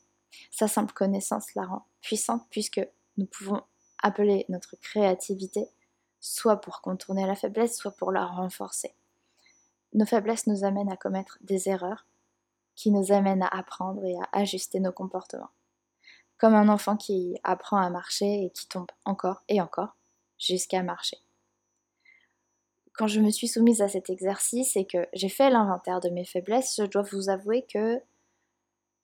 Sa 0.50 0.68
simple 0.68 0.92
connaissance 0.92 1.54
la 1.54 1.64
rend 1.64 1.86
puissante 2.00 2.46
puisque 2.50 2.86
nous 3.16 3.26
pouvons 3.26 3.62
appeler 4.02 4.44
notre 4.48 4.76
créativité 4.76 5.68
soit 6.20 6.60
pour 6.60 6.80
contourner 6.80 7.26
la 7.26 7.34
faiblesse, 7.34 7.76
soit 7.76 7.96
pour 7.96 8.12
la 8.12 8.26
renforcer. 8.26 8.94
Nos 9.92 10.06
faiblesses 10.06 10.46
nous 10.46 10.64
amènent 10.64 10.90
à 10.90 10.96
commettre 10.96 11.38
des 11.40 11.68
erreurs 11.68 12.06
qui 12.76 12.90
nous 12.90 13.12
amène 13.12 13.42
à 13.42 13.48
apprendre 13.48 14.04
et 14.04 14.16
à 14.16 14.40
ajuster 14.40 14.80
nos 14.80 14.92
comportements. 14.92 15.50
Comme 16.38 16.54
un 16.54 16.68
enfant 16.68 16.96
qui 16.96 17.38
apprend 17.44 17.78
à 17.78 17.90
marcher 17.90 18.44
et 18.44 18.50
qui 18.50 18.68
tombe 18.68 18.90
encore 19.04 19.42
et 19.48 19.60
encore 19.60 19.96
jusqu'à 20.38 20.82
marcher. 20.82 21.18
Quand 22.92 23.06
je 23.06 23.20
me 23.20 23.30
suis 23.30 23.48
soumise 23.48 23.82
à 23.82 23.88
cet 23.88 24.10
exercice 24.10 24.76
et 24.76 24.86
que 24.86 25.06
j'ai 25.12 25.28
fait 25.28 25.50
l'inventaire 25.50 26.00
de 26.00 26.10
mes 26.10 26.24
faiblesses, 26.24 26.76
je 26.78 26.84
dois 26.84 27.02
vous 27.02 27.28
avouer 27.28 27.66
que 27.72 28.00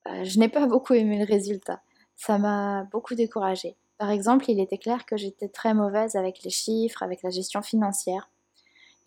euh, 0.06 0.24
je 0.24 0.38
n'ai 0.38 0.48
pas 0.48 0.66
beaucoup 0.66 0.94
aimé 0.94 1.18
le 1.18 1.24
résultat. 1.24 1.82
Ça 2.16 2.38
m'a 2.38 2.84
beaucoup 2.84 3.14
découragée. 3.14 3.76
Par 3.98 4.10
exemple, 4.10 4.50
il 4.50 4.60
était 4.60 4.78
clair 4.78 5.06
que 5.06 5.16
j'étais 5.16 5.48
très 5.48 5.74
mauvaise 5.74 6.16
avec 6.16 6.42
les 6.42 6.50
chiffres, 6.50 7.02
avec 7.02 7.22
la 7.22 7.30
gestion 7.30 7.62
financière. 7.62 8.30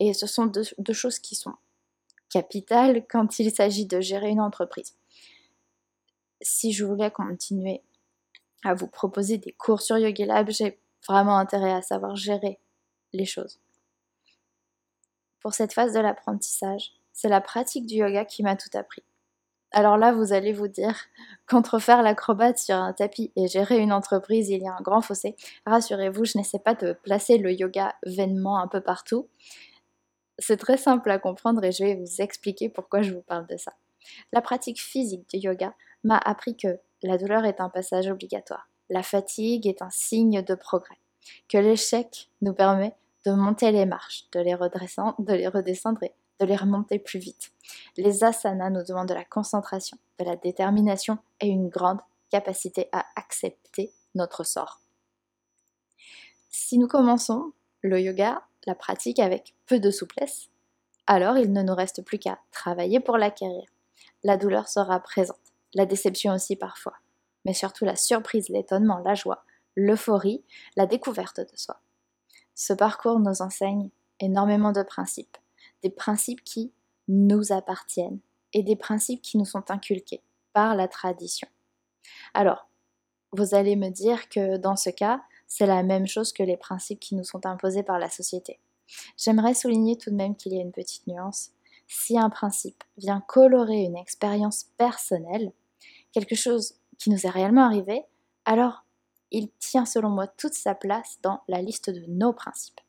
Et 0.00 0.12
ce 0.12 0.26
sont 0.26 0.46
deux 0.46 0.92
choses 0.92 1.18
qui 1.18 1.34
sont 1.34 1.54
quand 3.08 3.38
il 3.38 3.50
s'agit 3.50 3.86
de 3.86 4.00
gérer 4.00 4.28
une 4.28 4.40
entreprise. 4.40 4.96
Si 6.40 6.72
je 6.72 6.84
voulais 6.84 7.10
continuer 7.10 7.82
à 8.64 8.74
vous 8.74 8.88
proposer 8.88 9.38
des 9.38 9.52
cours 9.52 9.80
sur 9.80 9.98
Yoga 9.98 10.26
Lab, 10.26 10.50
j'ai 10.50 10.78
vraiment 11.08 11.38
intérêt 11.38 11.72
à 11.72 11.82
savoir 11.82 12.16
gérer 12.16 12.58
les 13.12 13.26
choses. 13.26 13.60
Pour 15.40 15.54
cette 15.54 15.74
phase 15.74 15.92
de 15.92 16.00
l'apprentissage, 16.00 16.92
c'est 17.12 17.28
la 17.28 17.40
pratique 17.40 17.86
du 17.86 17.96
yoga 17.96 18.24
qui 18.24 18.42
m'a 18.42 18.56
tout 18.56 18.70
appris. 18.76 19.02
Alors 19.72 19.98
là, 19.98 20.12
vous 20.12 20.32
allez 20.32 20.52
vous 20.52 20.68
dire 20.68 20.96
qu'entre 21.46 21.78
faire 21.78 22.02
l'acrobate 22.02 22.58
sur 22.58 22.76
un 22.76 22.92
tapis 22.92 23.32
et 23.36 23.48
gérer 23.48 23.78
une 23.78 23.92
entreprise, 23.92 24.48
il 24.48 24.62
y 24.62 24.68
a 24.68 24.72
un 24.72 24.80
grand 24.80 25.00
fossé. 25.00 25.36
Rassurez-vous, 25.66 26.24
je 26.24 26.38
n'essaie 26.38 26.58
pas 26.58 26.74
de 26.74 26.92
placer 26.92 27.38
le 27.38 27.52
yoga 27.52 27.94
vainement 28.06 28.58
un 28.58 28.68
peu 28.68 28.80
partout. 28.80 29.28
C'est 30.38 30.56
très 30.56 30.76
simple 30.76 31.10
à 31.10 31.18
comprendre 31.18 31.62
et 31.64 31.72
je 31.72 31.84
vais 31.84 31.94
vous 31.94 32.20
expliquer 32.20 32.68
pourquoi 32.68 33.02
je 33.02 33.12
vous 33.12 33.22
parle 33.22 33.46
de 33.46 33.56
ça. 33.56 33.72
La 34.32 34.42
pratique 34.42 34.80
physique 34.80 35.28
du 35.30 35.38
yoga 35.38 35.74
m'a 36.02 36.18
appris 36.18 36.56
que 36.56 36.78
la 37.02 37.18
douleur 37.18 37.44
est 37.44 37.60
un 37.60 37.68
passage 37.68 38.08
obligatoire, 38.08 38.68
la 38.90 39.02
fatigue 39.02 39.66
est 39.66 39.82
un 39.82 39.90
signe 39.90 40.42
de 40.42 40.54
progrès, 40.54 40.98
que 41.48 41.58
l'échec 41.58 42.30
nous 42.42 42.52
permet 42.52 42.94
de 43.24 43.32
monter 43.32 43.70
les 43.72 43.86
marches, 43.86 44.24
de 44.32 44.40
les, 44.40 44.54
de 44.54 45.32
les 45.34 45.48
redescendre 45.48 46.02
et 46.02 46.12
de 46.40 46.46
les 46.46 46.56
remonter 46.56 46.98
plus 46.98 47.18
vite. 47.18 47.52
Les 47.96 48.24
asanas 48.24 48.70
nous 48.70 48.84
demandent 48.84 49.08
de 49.08 49.14
la 49.14 49.24
concentration, 49.24 49.96
de 50.18 50.24
la 50.24 50.36
détermination 50.36 51.18
et 51.40 51.46
une 51.46 51.68
grande 51.68 52.00
capacité 52.30 52.88
à 52.92 53.06
accepter 53.16 53.92
notre 54.14 54.44
sort. 54.44 54.80
Si 56.50 56.78
nous 56.78 56.88
commençons 56.88 57.52
le 57.82 58.00
yoga, 58.00 58.42
la 58.66 58.74
pratique 58.74 59.18
avec 59.18 59.54
peu 59.66 59.80
de 59.80 59.90
souplesse, 59.90 60.48
alors 61.06 61.36
il 61.36 61.52
ne 61.52 61.62
nous 61.62 61.74
reste 61.74 62.04
plus 62.04 62.18
qu'à 62.18 62.38
travailler 62.50 63.00
pour 63.00 63.18
l'acquérir. 63.18 63.64
La 64.22 64.36
douleur 64.36 64.68
sera 64.68 65.00
présente, 65.00 65.52
la 65.74 65.86
déception 65.86 66.32
aussi 66.32 66.56
parfois, 66.56 66.94
mais 67.44 67.52
surtout 67.52 67.84
la 67.84 67.96
surprise, 67.96 68.48
l'étonnement, 68.48 68.98
la 68.98 69.14
joie, 69.14 69.44
l'euphorie, 69.76 70.44
la 70.76 70.86
découverte 70.86 71.40
de 71.40 71.56
soi. 71.56 71.80
Ce 72.54 72.72
parcours 72.72 73.18
nous 73.18 73.42
enseigne 73.42 73.90
énormément 74.20 74.72
de 74.72 74.82
principes, 74.82 75.36
des 75.82 75.90
principes 75.90 76.44
qui 76.44 76.72
nous 77.08 77.52
appartiennent 77.52 78.20
et 78.52 78.62
des 78.62 78.76
principes 78.76 79.20
qui 79.20 79.36
nous 79.36 79.44
sont 79.44 79.70
inculqués 79.70 80.22
par 80.52 80.74
la 80.74 80.88
tradition. 80.88 81.48
Alors, 82.32 82.68
vous 83.32 83.54
allez 83.54 83.76
me 83.76 83.90
dire 83.90 84.28
que 84.28 84.56
dans 84.56 84.76
ce 84.76 84.90
cas, 84.90 85.20
c'est 85.56 85.66
la 85.66 85.84
même 85.84 86.08
chose 86.08 86.32
que 86.32 86.42
les 86.42 86.56
principes 86.56 86.98
qui 86.98 87.14
nous 87.14 87.22
sont 87.22 87.46
imposés 87.46 87.84
par 87.84 88.00
la 88.00 88.10
société. 88.10 88.58
J'aimerais 89.16 89.54
souligner 89.54 89.96
tout 89.96 90.10
de 90.10 90.16
même 90.16 90.34
qu'il 90.34 90.52
y 90.52 90.58
a 90.58 90.60
une 90.60 90.72
petite 90.72 91.06
nuance. 91.06 91.52
Si 91.86 92.18
un 92.18 92.28
principe 92.28 92.82
vient 92.96 93.20
colorer 93.20 93.82
une 93.84 93.96
expérience 93.96 94.64
personnelle, 94.78 95.52
quelque 96.10 96.34
chose 96.34 96.74
qui 96.98 97.10
nous 97.10 97.24
est 97.24 97.30
réellement 97.30 97.66
arrivé, 97.66 98.02
alors 98.44 98.84
il 99.30 99.48
tient 99.60 99.86
selon 99.86 100.08
moi 100.08 100.26
toute 100.26 100.54
sa 100.54 100.74
place 100.74 101.18
dans 101.22 101.40
la 101.46 101.62
liste 101.62 101.88
de 101.88 102.04
nos 102.08 102.32
principes. 102.32 102.80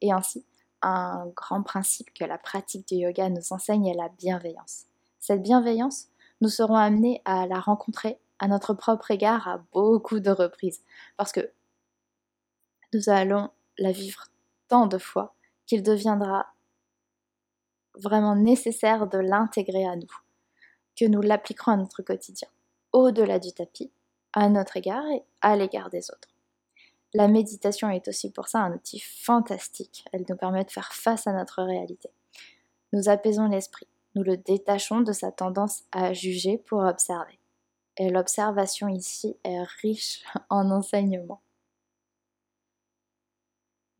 Et 0.00 0.12
ainsi, 0.12 0.42
un 0.80 1.26
grand 1.36 1.62
principe 1.62 2.14
que 2.14 2.24
la 2.24 2.38
pratique 2.38 2.88
du 2.88 2.94
yoga 2.94 3.28
nous 3.28 3.52
enseigne 3.52 3.88
est 3.88 3.94
la 3.94 4.08
bienveillance. 4.08 4.86
Cette 5.20 5.42
bienveillance, 5.42 6.06
nous 6.40 6.48
serons 6.48 6.76
amenés 6.76 7.20
à 7.26 7.46
la 7.46 7.60
rencontrer 7.60 8.18
à 8.38 8.48
notre 8.48 8.74
propre 8.74 9.10
égard 9.10 9.48
à 9.48 9.58
beaucoup 9.72 10.20
de 10.20 10.30
reprises, 10.30 10.82
parce 11.16 11.32
que 11.32 11.52
nous 12.92 13.08
allons 13.08 13.50
la 13.78 13.92
vivre 13.92 14.24
tant 14.68 14.86
de 14.86 14.98
fois 14.98 15.34
qu'il 15.66 15.82
deviendra 15.82 16.46
vraiment 17.94 18.36
nécessaire 18.36 19.06
de 19.06 19.18
l'intégrer 19.18 19.86
à 19.86 19.96
nous, 19.96 20.12
que 20.96 21.04
nous 21.04 21.20
l'appliquerons 21.20 21.72
à 21.72 21.76
notre 21.76 22.02
quotidien, 22.02 22.48
au-delà 22.92 23.38
du 23.38 23.52
tapis, 23.52 23.90
à 24.32 24.48
notre 24.48 24.76
égard 24.76 25.06
et 25.06 25.22
à 25.40 25.56
l'égard 25.56 25.90
des 25.90 26.10
autres. 26.10 26.28
La 27.14 27.28
méditation 27.28 27.88
est 27.88 28.08
aussi 28.08 28.30
pour 28.30 28.48
ça 28.48 28.60
un 28.60 28.74
outil 28.74 29.00
fantastique. 29.00 30.04
Elle 30.12 30.26
nous 30.28 30.36
permet 30.36 30.64
de 30.64 30.70
faire 30.70 30.92
face 30.92 31.26
à 31.26 31.32
notre 31.32 31.62
réalité. 31.62 32.10
Nous 32.92 33.08
apaisons 33.08 33.48
l'esprit, 33.48 33.86
nous 34.14 34.22
le 34.22 34.36
détachons 34.36 35.00
de 35.00 35.12
sa 35.12 35.32
tendance 35.32 35.84
à 35.92 36.12
juger 36.12 36.58
pour 36.58 36.80
observer. 36.80 37.38
Et 37.98 38.10
l'observation 38.10 38.88
ici 38.88 39.36
est 39.44 39.62
riche 39.80 40.22
en 40.50 40.70
enseignements. 40.70 41.42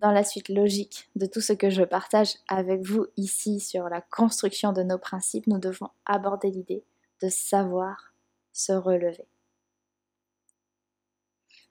Dans 0.00 0.12
la 0.12 0.24
suite 0.24 0.50
logique 0.50 1.08
de 1.16 1.24
tout 1.24 1.40
ce 1.40 1.54
que 1.54 1.70
je 1.70 1.82
partage 1.82 2.34
avec 2.48 2.82
vous 2.82 3.06
ici 3.16 3.60
sur 3.60 3.88
la 3.88 4.02
construction 4.02 4.72
de 4.72 4.82
nos 4.82 4.98
principes, 4.98 5.46
nous 5.46 5.58
devons 5.58 5.88
aborder 6.04 6.50
l'idée 6.50 6.84
de 7.22 7.30
savoir 7.30 8.12
se 8.52 8.72
relever. 8.72 9.26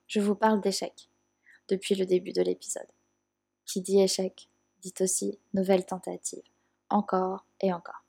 Je 0.07 0.19
vous 0.19 0.35
parle 0.35 0.61
d'échec 0.61 1.09
depuis 1.67 1.95
le 1.95 2.05
début 2.05 2.33
de 2.33 2.41
l'épisode. 2.41 2.87
Qui 3.65 3.81
dit 3.81 4.01
échec 4.01 4.49
dit 4.81 4.93
aussi 4.99 5.39
nouvelle 5.53 5.85
tentative, 5.85 6.43
encore 6.89 7.45
et 7.61 7.73
encore. 7.73 8.04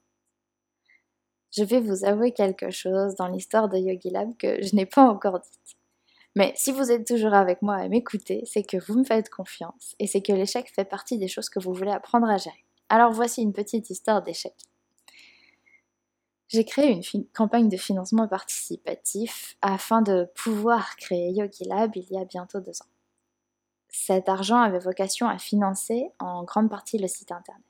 Je 1.57 1.65
vais 1.65 1.81
vous 1.81 2.05
avouer 2.05 2.33
quelque 2.33 2.71
chose 2.71 3.15
dans 3.15 3.29
l'histoire 3.29 3.69
de 3.69 3.79
Yogi 3.79 4.11
Lab 4.11 4.37
que 4.37 4.63
je 4.63 4.77
n'ai 4.77 4.85
pas 4.85 5.09
encore 5.09 5.41
dite. 5.41 5.77
Mais 6.35 6.53
si 6.55 6.71
vous 6.71 6.93
êtes 6.93 7.07
toujours 7.07 7.33
avec 7.33 7.63
moi 7.63 7.77
à 7.77 7.89
m'écouter, 7.89 8.43
c'est 8.45 8.63
que 8.63 8.77
vous 8.77 8.99
me 8.99 9.05
faites 9.05 9.31
confiance 9.31 9.95
et 9.99 10.07
c'est 10.07 10.21
que 10.21 10.33
l'échec 10.33 10.71
fait 10.71 10.85
partie 10.85 11.17
des 11.17 11.29
choses 11.29 11.49
que 11.49 11.59
vous 11.59 11.73
voulez 11.73 11.93
apprendre 11.93 12.29
à 12.29 12.37
gérer. 12.37 12.63
Alors 12.91 13.11
voici 13.11 13.41
une 13.41 13.55
petite 13.55 13.89
histoire 13.89 14.23
d'échec. 14.23 14.55
J'ai 16.49 16.67
créé 16.67 16.93
une 16.93 17.25
campagne 17.35 17.71
de 17.71 17.77
financement 17.79 18.29
participatif 18.29 19.57
afin 19.63 20.03
de 20.03 20.31
pouvoir 20.35 20.97
créer 20.97 21.31
Yogi 21.31 21.65
Lab 21.65 21.93
il 21.97 22.07
y 22.11 22.19
a 22.19 22.27
bientôt 22.27 22.61
deux 22.61 22.83
ans. 22.83 22.93
Cet 23.89 24.29
argent 24.29 24.61
avait 24.61 24.79
vocation 24.79 25.27
à 25.27 25.39
financer 25.39 26.11
en 26.19 26.45
grande 26.45 26.69
partie 26.69 26.99
le 26.99 27.09
site 27.09 27.33
internet. 27.33 27.65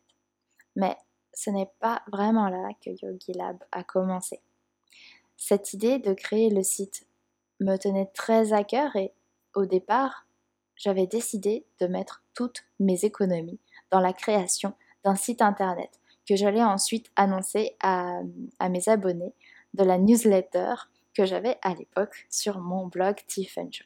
Mais 0.75 0.97
ce 1.37 1.50
n'est 1.50 1.71
pas 1.81 2.02
vraiment 2.11 2.49
là 2.49 2.71
que 2.83 2.90
Yogi 2.90 3.35
Lab 3.35 3.59
a 3.71 3.85
commencé. 3.85 4.40
Cette 5.37 5.75
idée 5.75 5.99
de 5.99 6.14
créer 6.14 6.49
le 6.49 6.62
site 6.62 7.07
me 7.61 7.76
tenait 7.76 8.11
très 8.14 8.55
à 8.55 8.64
cœur 8.64 8.97
et 8.97 9.12
au 9.55 9.66
départ, 9.66 10.26
j'avais 10.76 11.07
décidé 11.07 11.66
de 11.78 11.87
mettre 11.87 12.25
toutes 12.35 12.64
mes 12.81 13.05
économies 13.05 13.61
dans 13.90 14.00
la 14.00 14.14
création 14.14 14.75
d'un 15.05 15.14
site 15.14 15.43
internet 15.43 16.00
que 16.26 16.37
j'allais 16.37 16.64
ensuite 16.64 17.11
annoncer 17.16 17.76
à, 17.81 18.23
mes 18.69 18.88
abonnés 18.88 19.35
de 19.75 19.85
la 19.85 19.99
newsletter 19.99 20.75
que 21.14 21.26
j'avais 21.26 21.59
à 21.62 21.75
l'époque 21.75 22.26
sur 22.31 22.61
mon 22.61 22.87
blog 22.87 23.16
Tiffany. 23.26 23.81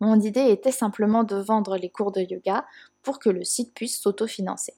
Mon 0.00 0.20
idée 0.20 0.50
était 0.50 0.72
simplement 0.72 1.22
de 1.22 1.36
vendre 1.36 1.76
les 1.76 1.90
cours 1.90 2.10
de 2.10 2.20
yoga 2.20 2.66
pour 3.02 3.20
que 3.20 3.30
le 3.30 3.44
site 3.44 3.72
puisse 3.72 4.00
s'autofinancer. 4.00 4.74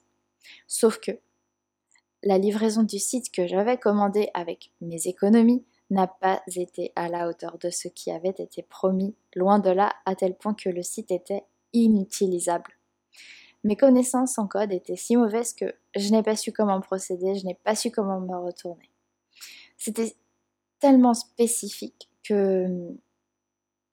Sauf 0.67 1.01
que 1.01 1.13
la 2.27 2.39
livraison 2.39 2.83
du 2.83 2.99
site 2.99 3.31
que 3.31 3.47
j'avais 3.47 3.79
commandé 3.79 4.31
avec 4.35 4.73
mes 4.81 5.07
économies 5.07 5.65
n'a 5.91 6.09
pas 6.09 6.43
été 6.57 6.93
à 6.97 7.09
la 7.09 7.29
hauteur 7.29 7.57
de 7.59 7.71
ce 7.71 7.87
qui 7.87 8.11
avait 8.11 8.35
été 8.37 8.63
promis, 8.63 9.15
loin 9.37 9.61
de 9.61 9.71
là, 9.71 9.93
à 10.07 10.17
tel 10.17 10.37
point 10.37 10.53
que 10.53 10.69
le 10.69 10.83
site 10.83 11.13
était 11.13 11.45
inutilisable. 11.73 12.73
Mes 13.63 13.77
connaissances 13.77 14.39
en 14.39 14.49
code 14.49 14.73
étaient 14.73 14.97
si 14.97 15.17
mauvaises 15.17 15.55
que 15.55 15.73
je 15.95 16.11
n'ai 16.11 16.25
pas 16.25 16.35
su 16.35 16.51
comment 16.51 16.81
procéder, 16.81 17.37
je 17.37 17.47
n'ai 17.47 17.55
pas 17.55 17.77
su 17.77 17.93
comment 17.93 18.21
me 18.21 18.37
retourner. 18.37 18.91
C'était 19.77 20.17
tellement 20.81 21.15
spécifique 21.15 22.11
que 22.25 22.67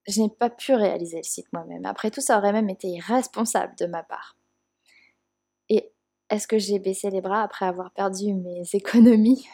je 0.08 0.22
n'ai 0.22 0.30
pas 0.30 0.50
pu 0.50 0.74
réaliser 0.74 1.18
le 1.18 1.24
site 1.24 1.54
moi-même. 1.54 1.86
Après 1.86 2.10
tout, 2.10 2.22
ça 2.22 2.40
aurait 2.40 2.52
même 2.52 2.70
été 2.72 2.88
irresponsable 2.88 3.76
de 3.80 3.86
ma 3.86 4.02
part. 4.02 4.36
Est-ce 6.34 6.48
que 6.48 6.58
j'ai 6.58 6.80
baissé 6.80 7.12
les 7.12 7.22
bras 7.22 7.44
après 7.44 7.68
avoir 7.68 7.92
perdu 7.92 8.34
mes 8.34 8.64
économies? 8.74 9.48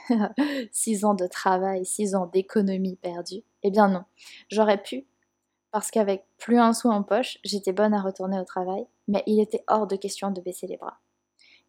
Six 0.71 1.03
ans 1.03 1.13
de 1.13 1.27
travail, 1.27 1.85
six 1.85 2.15
ans 2.15 2.27
d'économies 2.27 2.95
perdues? 2.95 3.43
Eh 3.63 3.69
bien 3.69 3.89
non. 3.89 4.05
J'aurais 4.49 4.81
pu, 4.81 5.05
parce 5.71 5.91
qu'avec 5.91 6.23
plus 6.37 6.57
un 6.57 6.71
sou 6.71 6.89
en 6.89 7.03
poche, 7.03 7.37
j'étais 7.43 7.73
bonne 7.73 7.93
à 7.93 8.01
retourner 8.01 8.39
au 8.39 8.45
travail, 8.45 8.87
mais 9.09 9.23
il 9.27 9.41
était 9.41 9.65
hors 9.67 9.87
de 9.87 9.97
question 9.97 10.31
de 10.31 10.39
baisser 10.39 10.67
les 10.67 10.77
bras. 10.77 11.01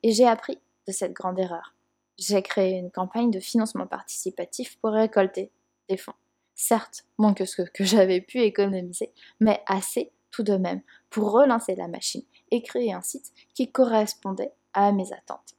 Et 0.05 0.13
j'ai 0.13 0.29
appris 0.29 0.61
de 0.87 0.93
cette 0.93 1.13
grande 1.13 1.41
erreur. 1.41 1.75
J'ai 2.17 2.41
créé 2.41 2.79
une 2.79 2.93
campagne 2.93 3.33
de 3.33 3.41
financement 3.41 3.89
participatif 3.89 4.79
pour 4.79 4.93
récolter 4.93 5.51
des 5.89 5.97
fonds. 5.97 6.15
Certes, 6.55 7.05
moins 7.19 7.35
que 7.35 7.47
ce 7.47 7.63
que 7.63 7.83
j'avais 7.83 8.21
pu 8.21 8.43
économiser, 8.43 9.13
mais 9.41 9.61
assez 9.67 10.13
tout 10.31 10.45
de 10.45 10.55
même 10.55 10.83
pour 11.09 11.33
relancer 11.33 11.75
la 11.75 11.89
machine 11.89 12.23
et 12.53 12.63
créer 12.63 12.93
un 12.93 13.03
site 13.03 13.33
qui 13.55 13.73
correspondait 13.73 14.53
à 14.75 14.93
mes 14.93 15.13
attentes. 15.13 15.57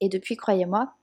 Et 0.00 0.08
depuis, 0.08 0.36
croyez-moi, 0.36 0.94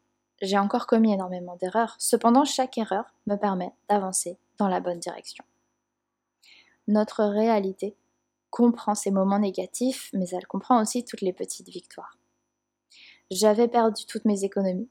j'ai 0.42 0.58
encore 0.58 0.88
commis 0.88 1.14
énormément 1.14 1.56
d'erreurs. 1.56 1.96
Cependant, 2.00 2.46
chaque 2.46 2.78
erreur 2.78 3.06
me 3.26 3.36
permet 3.36 3.72
d'avancer 3.90 4.38
dans 4.58 4.68
la 4.68 4.80
bonne 4.80 5.00
direction. 5.00 5.44
Notre 6.88 7.24
réalité 7.24 7.96
comprend 8.50 8.96
ces 8.96 9.12
moments 9.12 9.40
négatifs, 9.40 10.10
mais 10.14 10.30
elle 10.30 10.48
comprend 10.48 10.82
aussi 10.82 11.04
toutes 11.04 11.22
les 11.22 11.34
petites 11.34 11.70
victoires. 11.70 12.18
J'avais 13.30 13.68
perdu 13.68 14.06
toutes 14.06 14.26
mes 14.26 14.46
économies, 14.46 14.90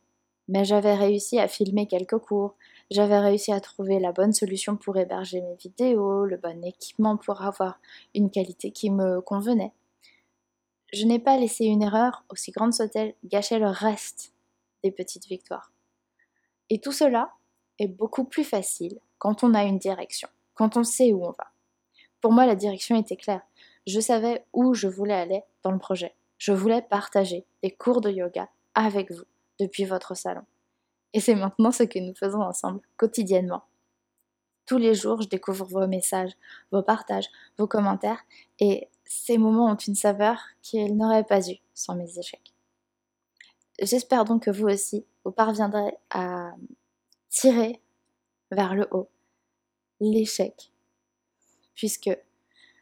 mais 0.49 0.65
j'avais 0.65 0.95
réussi 0.95 1.39
à 1.39 1.49
filmer 1.49 1.87
quelques 1.87 2.19
cours, 2.19 2.55
j'avais 2.91 3.19
réussi 3.19 3.53
à 3.53 3.61
trouver 3.61 3.99
la 3.99 4.13
bonne 4.13 4.33
solution 4.33 4.77
pour 4.77 4.97
héberger 4.97 5.41
mes 5.41 5.57
vidéos, 5.57 6.25
le 6.25 6.37
bon 6.37 6.63
équipement 6.65 7.17
pour 7.17 7.43
avoir 7.43 7.81
une 8.15 8.31
qualité 8.31 8.71
qui 8.71 8.91
me 8.91 9.21
convenait. 9.21 9.73
Je 10.93 11.05
n'ai 11.05 11.19
pas 11.19 11.37
laissé 11.37 11.65
une 11.65 11.83
erreur, 11.83 12.25
aussi 12.31 12.53
grande 12.53 12.73
soit-elle, 12.73 13.15
gâcher 13.25 13.59
le 13.59 13.69
reste 13.69 14.33
des 14.85 14.91
petites 14.91 15.27
victoires. 15.27 15.73
Et 16.71 16.81
tout 16.81 16.93
cela 16.93 17.33
est 17.79 17.89
beaucoup 17.89 18.25
plus 18.25 18.45
facile 18.45 18.99
quand 19.19 19.45
on 19.45 19.55
a 19.55 19.65
une 19.65 19.79
direction, 19.79 20.29
quand 20.55 20.77
on 20.77 20.85
sait 20.85 21.13
où 21.13 21.25
on 21.25 21.31
va. 21.31 21.53
Pour 22.21 22.33
moi, 22.33 22.47
la 22.47 22.55
direction 22.55 22.97
était 22.97 23.17
claire. 23.17 23.43
Je 23.87 24.01
savais 24.01 24.45
où 24.53 24.75
je 24.75 24.89
voulais 24.89 25.15
aller 25.15 25.43
dans 25.63 25.71
le 25.71 25.79
projet. 25.79 26.15
Je 26.39 26.53
voulais 26.53 26.83
partager 26.83 27.47
des 27.63 27.71
cours 27.71 28.01
de 28.01 28.11
yoga 28.11 28.49
avec 28.75 29.11
vous 29.11 29.25
depuis 29.59 29.85
votre 29.85 30.15
salon. 30.15 30.43
Et 31.13 31.21
c'est 31.21 31.35
maintenant 31.35 31.73
ce 31.73 31.85
que 31.85 31.99
nous 31.99 32.15
faisons 32.15 32.43
ensemble, 32.43 32.81
quotidiennement. 32.97 33.65
Tous 34.67 34.79
les 34.79 34.95
jours, 34.95 35.23
je 35.23 35.29
découvre 35.29 35.65
vos 35.65 35.87
messages, 35.87 36.33
vos 36.73 36.83
partages, 36.83 37.29
vos 37.57 37.69
commentaires, 37.69 38.25
et 38.59 38.89
ces 39.07 39.39
moments 39.39 39.71
ont 39.71 39.77
une 39.77 39.95
saveur 39.95 40.41
qu'ils 40.63 40.97
n'auraient 40.97 41.25
pas 41.25 41.49
eu 41.49 41.57
sans 41.75 41.95
mes 41.95 42.19
échecs. 42.19 42.53
J'espère 43.81 44.25
donc 44.25 44.45
que 44.45 44.51
vous 44.51 44.67
aussi, 44.67 45.05
vous 45.25 45.33
parviendrez 45.33 45.97
à 46.11 46.55
tirer 47.29 47.81
vers 48.51 48.75
le 48.75 48.89
haut 48.91 49.09
l'échec, 50.01 50.73
puisque 51.75 52.11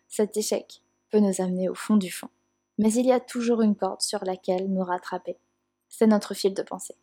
cet 0.09 0.37
échec 0.37 0.83
peut 1.11 1.19
nous 1.19 1.41
amener 1.41 1.69
au 1.69 1.75
fond 1.75 1.97
du 1.97 2.11
fond. 2.11 2.29
Mais 2.79 2.93
il 2.93 3.07
y 3.07 3.13
a 3.13 3.21
toujours 3.21 3.63
une 3.63 3.77
corde 3.77 4.03
sur 4.03 4.25
laquelle 4.25 4.73
nous 4.73 4.85
rattraper. 4.85 5.37
C'est 5.89 6.07
notre 6.07 6.35
fil 6.35 6.55
de 6.55 6.63
pensée. 6.63 6.97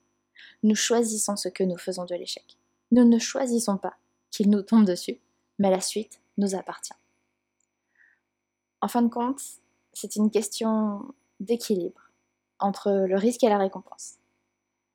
Nous 0.64 0.76
choisissons 0.76 1.36
ce 1.36 1.50
que 1.50 1.64
nous 1.64 1.78
faisons 1.78 2.06
de 2.06 2.16
l'échec. 2.16 2.58
Nous 2.92 3.08
ne 3.08 3.20
choisissons 3.20 3.78
pas 3.78 3.96
qu'il 4.32 4.50
nous 4.50 4.62
tombe 4.62 4.86
dessus, 4.86 5.20
mais 5.60 5.72
la 5.72 5.82
suite 5.82 6.20
nous 6.38 6.56
appartient. 6.56 7.01
En 8.82 8.88
fin 8.88 9.04
de 9.04 9.10
compte, 9.10 9.40
c'est 9.94 10.16
une 10.16 10.32
question 10.32 11.14
d'équilibre 11.40 12.12
entre 12.60 12.92
le 12.92 13.16
risque 13.16 13.44
et 13.44 13.50
la 13.50 13.60
récompense. 13.60 14.16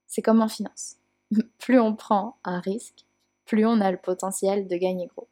C'est 0.09 0.23
comme 0.23 0.43
en 0.43 0.49
finance. 0.49 0.97
Plus 1.59 1.79
on 1.79 1.95
prend 1.95 2.37
un 2.45 2.61
risque, 2.61 3.05
plus 3.45 3.65
on 3.65 3.81
a 3.81 3.91
le 3.91 3.97
potentiel 3.97 4.67
de 4.67 4.77
gagner 4.77 5.07
gros. 5.07 5.29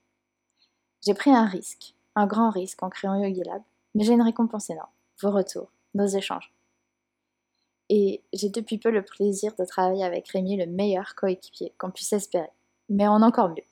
J'ai 1.04 1.14
pris 1.14 1.30
un 1.30 1.46
risque, 1.46 1.94
un 2.14 2.26
grand 2.26 2.50
risque 2.50 2.82
en 2.82 2.90
créant 2.90 3.16
YogiLab, 3.16 3.62
mais 3.94 4.04
j'ai 4.04 4.12
une 4.12 4.22
récompense 4.22 4.70
énorme, 4.70 4.90
vos 5.20 5.30
retours, 5.30 5.70
nos 5.94 6.06
échanges. 6.06 6.52
Et 7.90 8.22
j'ai 8.32 8.48
depuis 8.48 8.78
peu 8.78 8.90
le 8.90 9.04
plaisir 9.04 9.54
de 9.58 9.64
travailler 9.64 10.04
avec 10.04 10.28
Rémi, 10.28 10.56
le 10.56 10.66
meilleur 10.66 11.14
coéquipier 11.16 11.74
qu'on 11.76 11.90
puisse 11.90 12.12
espérer, 12.12 12.50
mais 12.88 13.06
en 13.06 13.20
encore 13.20 13.50
mieux. 13.50 13.64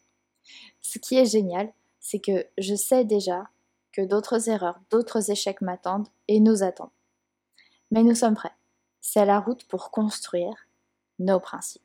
Ce 0.81 0.99
qui 0.99 1.17
est 1.17 1.25
génial, 1.25 1.73
c'est 2.01 2.19
que 2.19 2.47
je 2.59 2.75
sais 2.75 3.05
déjà 3.05 3.49
que 3.93 4.03
d'autres 4.03 4.49
erreurs, 4.49 4.81
d'autres 4.91 5.31
échecs 5.31 5.61
m'attendent 5.61 6.09
et 6.29 6.41
nous 6.41 6.63
attendent. 6.63 6.91
Mais 7.91 8.03
nous 8.03 8.15
sommes 8.15 8.35
prêts. 8.35 8.55
C'est 9.01 9.27
la 9.27 9.41
route 9.41 9.65
pour 9.65 9.91
construire 9.91 10.67
nos 11.19 11.41
principes. 11.41 11.83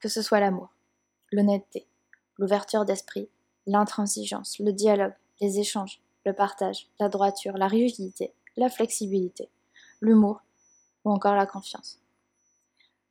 Que 0.00 0.08
ce 0.08 0.22
soit 0.22 0.40
l'amour, 0.40 0.70
l'honnêteté, 1.32 1.86
l'ouverture 2.38 2.84
d'esprit, 2.84 3.28
l'intransigeance, 3.66 4.58
le 4.58 4.72
dialogue, 4.72 5.14
les 5.40 5.58
échanges, 5.58 6.00
le 6.24 6.32
partage, 6.32 6.88
la 6.98 7.08
droiture, 7.08 7.58
la 7.58 7.68
rigidité, 7.68 8.32
la 8.56 8.70
flexibilité, 8.70 9.48
l'humour 10.00 10.40
ou 11.04 11.10
encore 11.10 11.34
la 11.34 11.46
confiance. 11.46 12.00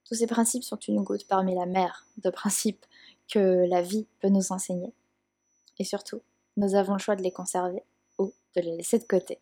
Tous 0.06 0.16
ces 0.16 0.28
principes 0.28 0.64
sont 0.64 0.78
une 0.78 1.04
goutte 1.04 1.28
parmi 1.28 1.54
la 1.54 1.66
mer 1.66 2.08
de 2.18 2.30
principes 2.42 2.86
que 3.28 3.66
la 3.68 3.82
vie 3.82 4.08
peut 4.20 4.30
nous 4.30 4.52
enseigner. 4.52 4.94
Et 5.80 5.84
surtout, 5.84 6.22
nous 6.58 6.76
avons 6.76 6.94
le 6.94 7.00
choix 7.00 7.16
de 7.16 7.24
les 7.24 7.32
conserver 7.32 7.84
ou 8.18 8.34
de 8.56 8.62
les 8.62 8.76
laisser 8.76 9.00
de 9.00 9.06
côté. 9.06 9.40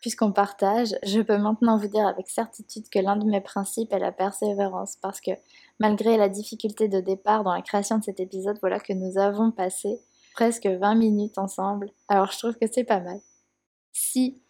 Puisqu'on 0.00 0.32
partage, 0.32 0.94
je 1.02 1.20
peux 1.20 1.36
maintenant 1.36 1.76
vous 1.76 1.88
dire 1.88 2.06
avec 2.06 2.28
certitude 2.28 2.88
que 2.88 2.98
l'un 2.98 3.16
de 3.16 3.26
mes 3.26 3.42
principes 3.42 3.92
est 3.92 3.98
la 3.98 4.12
persévérance, 4.12 4.96
parce 4.96 5.20
que 5.20 5.32
malgré 5.78 6.16
la 6.16 6.30
difficulté 6.30 6.88
de 6.88 7.00
départ 7.00 7.44
dans 7.44 7.52
la 7.52 7.60
création 7.60 7.98
de 7.98 8.04
cet 8.04 8.18
épisode, 8.18 8.58
voilà 8.60 8.80
que 8.80 8.94
nous 8.94 9.18
avons 9.18 9.50
passé 9.50 10.00
presque 10.32 10.66
20 10.66 10.94
minutes 10.94 11.36
ensemble. 11.36 11.90
Alors 12.08 12.32
je 12.32 12.38
trouve 12.38 12.56
que 12.56 12.66
c'est 12.70 12.84
pas 12.84 13.00
mal. 13.00 13.20
Si 13.92 14.40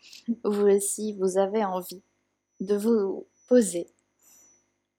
vous 0.44 0.66
aussi 0.66 1.16
vous 1.18 1.38
avez 1.38 1.64
envie 1.64 2.02
de 2.60 2.76
vous 2.76 3.26
poser 3.48 3.88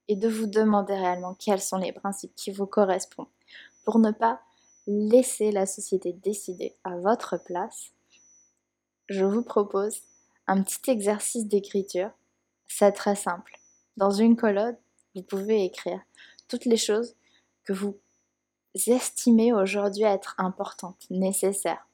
et 0.08 0.18
de 0.18 0.28
vous 0.28 0.48
demander 0.48 0.96
réellement 0.96 1.36
quels 1.36 1.62
sont 1.62 1.78
les 1.78 1.94
principes 1.94 2.36
qui 2.36 2.52
vous 2.52 2.66
correspondent 2.66 3.28
pour 3.86 4.00
ne 4.00 4.12
pas 4.12 4.42
laisser 4.88 5.52
la 5.52 5.66
société 5.66 6.14
décider 6.14 6.76
à 6.84 6.98
votre 6.98 7.38
place, 7.38 7.92
je 9.10 9.26
vous 9.26 9.44
propose 9.44 10.02
un 10.48 10.62
petit 10.64 10.90
exercice 10.90 11.48
d'écriture. 11.48 12.12
C'est 12.68 12.92
très 12.92 13.16
simple. 13.16 13.60
Dans 13.98 14.12
une 14.12 14.36
colonne, 14.36 14.78
vous 15.16 15.24
pouvez 15.24 15.66
écrire 15.66 16.02
toutes 16.48 16.66
les 16.66 16.78
choses 16.78 17.16
que 17.64 17.74
vous 17.74 17.98
estimez 18.88 19.54
aujourd'hui 19.54 20.04
être 20.04 20.36
importantes, 20.38 21.06
nécessaires. 21.10 21.88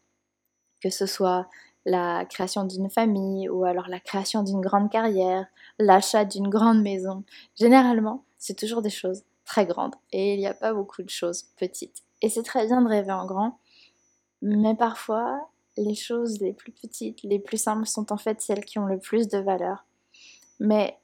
Que 0.81 0.89
ce 0.89 1.05
soit 1.05 1.49
la 1.85 2.25
création 2.25 2.65
d'une 2.65 2.89
famille 2.89 3.49
ou 3.49 3.63
alors 3.63 3.87
la 3.87 3.99
création 3.99 4.43
d'une 4.43 4.61
grande 4.61 4.91
carrière, 4.91 5.47
l'achat 5.79 6.25
d'une 6.25 6.49
grande 6.49 6.81
maison. 6.81 7.23
Généralement, 7.55 8.25
c'est 8.37 8.57
toujours 8.57 8.81
des 8.81 8.89
choses 8.89 9.23
très 9.45 9.65
grandes 9.65 9.95
et 10.11 10.33
il 10.33 10.39
n'y 10.39 10.47
a 10.47 10.53
pas 10.53 10.73
beaucoup 10.73 11.01
de 11.01 11.09
choses 11.09 11.43
petites. 11.57 12.03
Et 12.21 12.29
c'est 12.29 12.43
très 12.43 12.65
bien 12.65 12.81
de 12.81 12.87
rêver 12.87 13.11
en 13.11 13.25
grand, 13.25 13.59
mais 14.41 14.75
parfois, 14.75 15.49
les 15.77 15.95
choses 15.95 16.39
les 16.41 16.53
plus 16.53 16.71
petites, 16.71 17.21
les 17.23 17.39
plus 17.39 17.57
simples 17.57 17.85
sont 17.85 18.11
en 18.11 18.17
fait 18.17 18.41
celles 18.41 18.65
qui 18.65 18.79
ont 18.79 18.85
le 18.85 18.99
plus 18.99 19.27
de 19.27 19.37
valeur. 19.37 19.85
Mais 20.59 20.97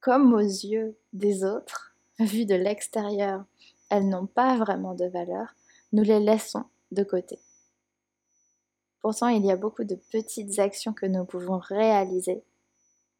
comme 0.00 0.32
aux 0.32 0.38
yeux 0.38 0.96
des 1.12 1.44
autres, 1.44 1.94
vues 2.18 2.46
de 2.46 2.54
l'extérieur, 2.54 3.44
elles 3.90 4.08
n'ont 4.08 4.26
pas 4.26 4.56
vraiment 4.56 4.94
de 4.94 5.06
valeur, 5.06 5.54
nous 5.92 6.02
les 6.02 6.20
laissons 6.20 6.64
de 6.92 7.02
côté. 7.02 7.38
Pourtant, 9.00 9.28
il 9.28 9.44
y 9.44 9.50
a 9.50 9.56
beaucoup 9.56 9.84
de 9.84 9.94
petites 9.94 10.58
actions 10.58 10.92
que 10.92 11.06
nous 11.06 11.24
pouvons 11.24 11.58
réaliser 11.58 12.42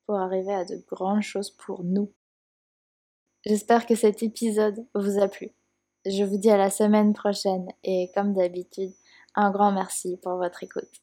pour 0.05 0.17
arriver 0.17 0.53
à 0.53 0.65
de 0.65 0.83
grandes 0.89 1.23
choses 1.23 1.51
pour 1.51 1.85
nous. 1.85 2.11
J'espère 3.45 3.87
que 3.87 3.95
cet 3.95 4.23
épisode 4.23 4.85
vous 4.95 5.21
a 5.21 5.29
plu. 5.29 5.51
Je 6.07 6.25
vous 6.25 6.39
dis 6.39 6.51
à 6.51 6.57
la 6.57 6.71
semaine 6.71 7.13
prochaine 7.13 7.69
et 7.85 8.11
comme 8.15 8.33
d'habitude, 8.33 8.95
un 9.35 9.51
grand 9.51 9.73
merci 9.73 10.17
pour 10.23 10.37
votre 10.37 10.63
écoute. 10.63 11.03